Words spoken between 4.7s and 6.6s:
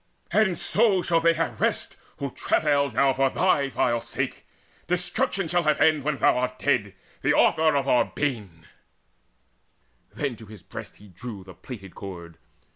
Destruction shall have end When thou art